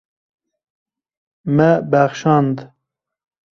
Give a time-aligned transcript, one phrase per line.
[1.55, 2.57] Me bexşand.